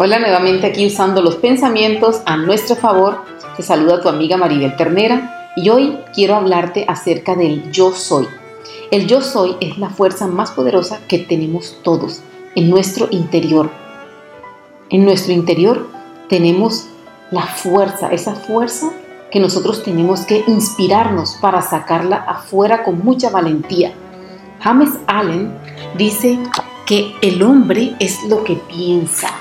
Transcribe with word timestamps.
Hola 0.00 0.20
nuevamente 0.20 0.68
aquí 0.68 0.86
usando 0.86 1.20
los 1.22 1.34
pensamientos 1.34 2.22
a 2.24 2.36
nuestro 2.36 2.76
favor. 2.76 3.24
Te 3.56 3.64
saluda 3.64 4.00
tu 4.00 4.08
amiga 4.08 4.36
Maribel 4.36 4.76
Ternera 4.76 5.50
y 5.56 5.70
hoy 5.70 5.98
quiero 6.14 6.36
hablarte 6.36 6.84
acerca 6.86 7.34
del 7.34 7.72
yo 7.72 7.90
soy. 7.90 8.28
El 8.92 9.08
yo 9.08 9.20
soy 9.20 9.56
es 9.60 9.76
la 9.76 9.90
fuerza 9.90 10.28
más 10.28 10.52
poderosa 10.52 11.00
que 11.08 11.18
tenemos 11.18 11.80
todos 11.82 12.20
en 12.54 12.70
nuestro 12.70 13.08
interior. 13.10 13.72
En 14.88 15.04
nuestro 15.04 15.32
interior 15.32 15.88
tenemos 16.28 16.86
la 17.32 17.42
fuerza, 17.42 18.12
esa 18.12 18.36
fuerza 18.36 18.92
que 19.32 19.40
nosotros 19.40 19.82
tenemos 19.82 20.20
que 20.20 20.44
inspirarnos 20.46 21.38
para 21.40 21.60
sacarla 21.60 22.18
afuera 22.18 22.84
con 22.84 23.04
mucha 23.04 23.30
valentía. 23.30 23.92
James 24.60 24.90
Allen 25.08 25.58
dice 25.96 26.38
que 26.86 27.16
el 27.20 27.42
hombre 27.42 27.96
es 27.98 28.22
lo 28.28 28.44
que 28.44 28.54
piensa. 28.54 29.34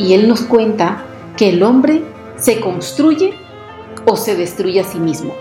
Y 0.00 0.14
él 0.14 0.26
nos 0.26 0.40
cuenta 0.40 1.04
que 1.36 1.50
el 1.50 1.62
hombre 1.62 2.02
se 2.36 2.58
construye 2.58 3.34
o 4.06 4.16
se 4.16 4.34
destruye 4.34 4.80
a 4.80 4.84
sí 4.84 4.98
mismo. 4.98 5.34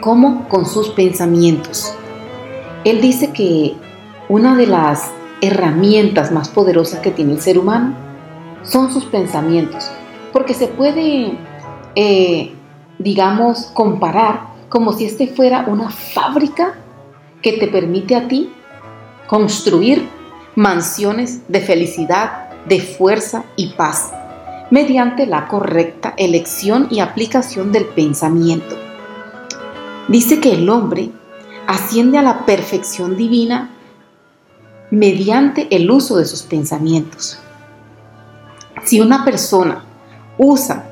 ¿Cómo? 0.00 0.48
Con 0.48 0.64
sus 0.64 0.90
pensamientos. 0.90 1.92
Él 2.84 3.00
dice 3.00 3.32
que 3.32 3.74
una 4.28 4.56
de 4.56 4.66
las 4.66 5.10
herramientas 5.42 6.30
más 6.30 6.48
poderosas 6.48 7.00
que 7.00 7.10
tiene 7.10 7.32
el 7.32 7.40
ser 7.40 7.58
humano 7.58 7.94
son 8.62 8.92
sus 8.92 9.04
pensamientos, 9.04 9.90
porque 10.32 10.54
se 10.54 10.68
puede, 10.68 11.36
eh, 11.96 12.54
digamos, 12.98 13.66
comparar 13.74 14.42
como 14.68 14.92
si 14.92 15.06
este 15.06 15.26
fuera 15.26 15.64
una 15.66 15.90
fábrica 15.90 16.74
que 17.42 17.54
te 17.54 17.66
permite 17.66 18.14
a 18.14 18.28
ti 18.28 18.52
construir 19.26 20.08
mansiones 20.54 21.42
de 21.48 21.60
felicidad, 21.60 22.49
de 22.70 22.80
fuerza 22.80 23.44
y 23.56 23.72
paz, 23.72 24.12
mediante 24.70 25.26
la 25.26 25.48
correcta 25.48 26.14
elección 26.16 26.86
y 26.88 27.00
aplicación 27.00 27.72
del 27.72 27.84
pensamiento. 27.86 28.76
Dice 30.06 30.40
que 30.40 30.52
el 30.52 30.70
hombre 30.70 31.10
asciende 31.66 32.18
a 32.18 32.22
la 32.22 32.46
perfección 32.46 33.16
divina 33.16 33.70
mediante 34.92 35.66
el 35.74 35.90
uso 35.90 36.16
de 36.16 36.24
sus 36.24 36.42
pensamientos. 36.42 37.40
Si 38.84 39.00
una 39.00 39.24
persona 39.24 39.84
usa 40.38 40.86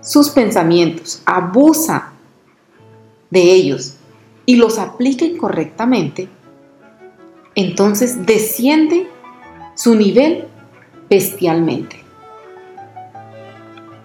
sus 0.00 0.30
pensamientos, 0.30 1.22
abusa 1.24 2.12
de 3.30 3.42
ellos 3.42 3.94
y 4.44 4.56
los 4.56 4.76
aplica 4.76 5.24
incorrectamente, 5.24 6.28
entonces 7.54 8.26
desciende 8.26 9.08
su 9.74 9.94
nivel 9.94 10.46
bestialmente. 11.08 12.04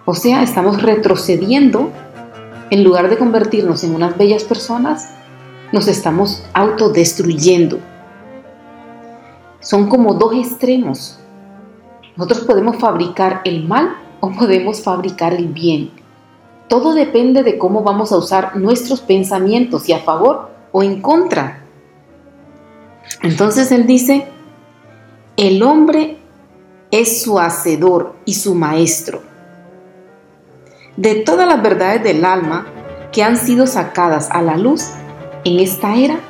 O 0.04 0.14
sea, 0.14 0.42
estamos 0.42 0.82
retrocediendo, 0.82 1.90
en 2.70 2.84
lugar 2.84 3.10
de 3.10 3.18
convertirnos 3.18 3.82
en 3.84 3.94
unas 3.94 4.16
bellas 4.16 4.44
personas, 4.44 5.10
nos 5.72 5.88
estamos 5.88 6.44
autodestruyendo. 6.54 7.78
Son 9.60 9.88
como 9.88 10.14
dos 10.14 10.34
extremos. 10.34 11.18
Nosotros 12.16 12.44
podemos 12.44 12.76
fabricar 12.76 13.40
el 13.44 13.66
mal 13.66 13.96
o 14.20 14.30
podemos 14.30 14.80
fabricar 14.80 15.34
el 15.34 15.48
bien. 15.48 15.90
Todo 16.68 16.94
depende 16.94 17.42
de 17.42 17.58
cómo 17.58 17.82
vamos 17.82 18.12
a 18.12 18.16
usar 18.16 18.56
nuestros 18.56 19.00
pensamientos, 19.00 19.82
si 19.82 19.92
a 19.92 20.00
favor 20.00 20.50
o 20.72 20.82
en 20.82 21.00
contra. 21.00 21.64
Entonces 23.22 23.70
él 23.72 23.86
dice, 23.86 24.28
el 25.36 25.62
hombre 25.62 26.16
es 26.90 27.22
su 27.22 27.38
hacedor 27.38 28.14
y 28.24 28.34
su 28.34 28.54
maestro. 28.54 29.20
De 30.96 31.16
todas 31.16 31.46
las 31.46 31.62
verdades 31.62 32.02
del 32.02 32.24
alma 32.24 32.66
que 33.12 33.22
han 33.22 33.36
sido 33.36 33.66
sacadas 33.66 34.30
a 34.30 34.40
la 34.40 34.56
luz 34.56 34.92
en 35.44 35.60
esta 35.60 35.94
era, 35.94 36.20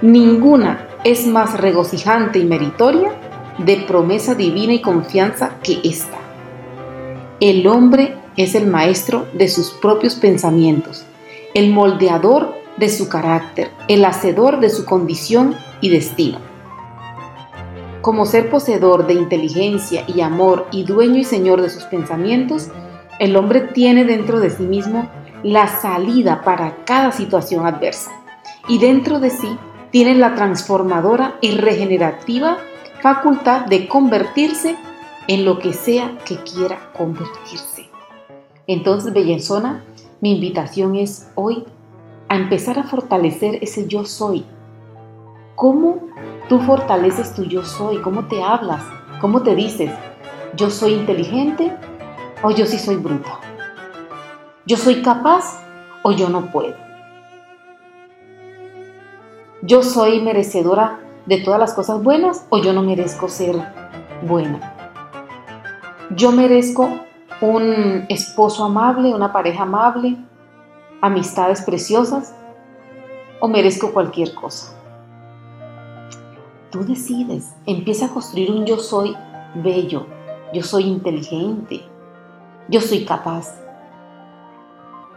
ninguna 0.00 0.86
es 1.02 1.26
más 1.26 1.58
regocijante 1.58 2.38
y 2.38 2.44
meritoria 2.44 3.12
de 3.58 3.78
promesa 3.78 4.36
divina 4.36 4.74
y 4.74 4.80
confianza 4.80 5.56
que 5.64 5.80
esta. 5.82 6.18
El 7.40 7.66
hombre 7.66 8.14
es 8.36 8.54
el 8.54 8.68
maestro 8.68 9.26
de 9.32 9.48
sus 9.48 9.72
propios 9.72 10.14
pensamientos, 10.14 11.04
el 11.54 11.72
moldeador 11.72 12.54
de 12.76 12.90
su 12.90 13.08
carácter, 13.08 13.72
el 13.88 14.04
hacedor 14.04 14.60
de 14.60 14.70
su 14.70 14.84
condición 14.84 15.56
y 15.80 15.88
destino. 15.88 16.45
Como 18.06 18.24
ser 18.24 18.50
poseedor 18.50 19.08
de 19.08 19.14
inteligencia 19.14 20.04
y 20.06 20.20
amor 20.20 20.68
y 20.70 20.84
dueño 20.84 21.16
y 21.16 21.24
señor 21.24 21.60
de 21.60 21.70
sus 21.70 21.82
pensamientos, 21.86 22.68
el 23.18 23.34
hombre 23.34 23.62
tiene 23.62 24.04
dentro 24.04 24.38
de 24.38 24.48
sí 24.48 24.62
mismo 24.62 25.10
la 25.42 25.66
salida 25.66 26.42
para 26.42 26.84
cada 26.84 27.10
situación 27.10 27.66
adversa 27.66 28.12
y 28.68 28.78
dentro 28.78 29.18
de 29.18 29.30
sí 29.30 29.58
tiene 29.90 30.14
la 30.14 30.36
transformadora 30.36 31.36
y 31.40 31.50
regenerativa 31.56 32.58
facultad 33.02 33.66
de 33.66 33.88
convertirse 33.88 34.76
en 35.26 35.44
lo 35.44 35.58
que 35.58 35.72
sea 35.72 36.16
que 36.24 36.36
quiera 36.36 36.92
convertirse. 36.96 37.90
Entonces, 38.68 39.12
Bellenzona, 39.12 39.82
mi 40.20 40.36
invitación 40.36 40.94
es 40.94 41.28
hoy 41.34 41.64
a 42.28 42.36
empezar 42.36 42.78
a 42.78 42.84
fortalecer 42.84 43.58
ese 43.62 43.88
yo 43.88 44.04
soy. 44.04 44.44
¿Cómo 45.56 45.98
tú 46.48 46.60
fortaleces 46.60 47.34
tu 47.34 47.44
yo 47.44 47.64
soy? 47.64 47.98
¿Cómo 48.02 48.26
te 48.26 48.42
hablas? 48.42 48.84
¿Cómo 49.20 49.42
te 49.42 49.56
dices? 49.56 49.90
¿Yo 50.54 50.70
soy 50.70 50.92
inteligente 50.92 51.76
o 52.42 52.50
yo 52.50 52.66
sí 52.66 52.78
soy 52.78 52.96
bruto? 52.96 53.30
¿Yo 54.66 54.76
soy 54.76 55.02
capaz 55.02 55.60
o 56.02 56.12
yo 56.12 56.28
no 56.28 56.52
puedo? 56.52 56.76
¿Yo 59.62 59.82
soy 59.82 60.20
merecedora 60.20 61.00
de 61.24 61.38
todas 61.38 61.58
las 61.58 61.74
cosas 61.74 62.02
buenas 62.02 62.46
o 62.50 62.58
yo 62.58 62.72
no 62.72 62.82
merezco 62.82 63.28
ser 63.28 63.56
buena? 64.22 64.74
¿Yo 66.10 66.30
merezco 66.32 66.88
un 67.40 68.06
esposo 68.08 68.64
amable, 68.64 69.14
una 69.14 69.32
pareja 69.32 69.62
amable, 69.62 70.16
amistades 71.00 71.62
preciosas 71.62 72.34
o 73.40 73.48
merezco 73.48 73.92
cualquier 73.92 74.34
cosa. 74.34 74.75
Tú 76.70 76.84
decides, 76.84 77.54
empieza 77.66 78.06
a 78.06 78.10
construir 78.10 78.50
un 78.50 78.66
yo 78.66 78.78
soy 78.78 79.16
bello, 79.54 80.06
yo 80.52 80.62
soy 80.62 80.84
inteligente, 80.84 81.82
yo 82.68 82.80
soy 82.80 83.04
capaz, 83.04 83.54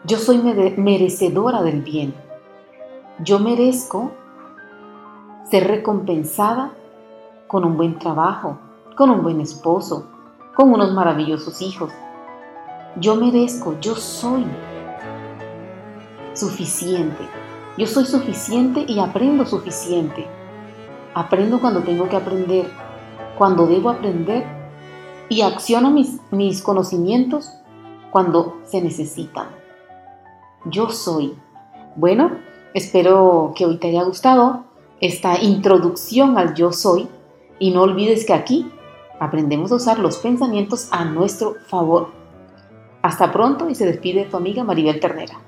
yo 0.06 0.18
soy 0.18 0.38
merecedora 0.78 1.62
del 1.62 1.82
bien, 1.82 2.14
yo 3.20 3.40
merezco 3.40 4.12
ser 5.50 5.68
recompensada 5.68 6.72
con 7.48 7.66
un 7.66 7.76
buen 7.76 7.98
trabajo, 7.98 8.60
con 8.96 9.10
un 9.10 9.24
buen 9.24 9.42
esposo, 9.42 10.06
con 10.56 10.72
unos 10.72 10.94
maravillosos 10.94 11.62
hijos. 11.62 11.92
Yo 12.98 13.16
merezco, 13.16 13.76
yo 13.82 13.96
soy 13.96 14.46
suficiente. 16.34 17.28
Yo 17.78 17.88
soy 17.88 18.06
suficiente 18.06 18.86
y 18.88 19.00
aprendo 19.00 19.46
suficiente. 19.46 20.28
Aprendo 21.14 21.60
cuando 21.60 21.82
tengo 21.82 22.08
que 22.08 22.16
aprender, 22.16 22.70
cuando 23.38 23.68
debo 23.68 23.90
aprender 23.90 24.46
y 25.30 25.42
acciono 25.42 25.92
mis, 25.92 26.20
mis 26.32 26.62
conocimientos 26.62 27.52
cuando 28.12 28.58
se 28.66 28.82
necesitan. 28.82 29.48
Yo 30.66 30.90
soy. 30.90 31.36
Bueno, 31.96 32.32
espero 32.74 33.54
que 33.56 33.66
hoy 33.66 33.78
te 33.78 33.90
haya 33.90 34.04
gustado 34.04 34.66
esta 35.00 35.42
introducción 35.42 36.38
al 36.38 36.54
yo 36.56 36.72
soy 36.72 37.08
y 37.58 37.72
no 37.72 37.84
olvides 37.84 38.26
que 38.26 38.34
aquí 38.34 38.72
aprendemos 39.20 39.72
a 39.72 39.76
usar 39.76 40.00
los 40.00 40.18
pensamientos 40.18 40.90
a 40.92 41.06
nuestro 41.06 41.56
favor. 41.68 42.10
Hasta 43.02 43.32
pronto 43.32 43.70
y 43.70 43.76
se 43.76 43.86
despide 43.86 44.26
tu 44.26 44.38
amiga 44.38 44.64
Maribel 44.64 45.00
Ternera. 45.00 45.40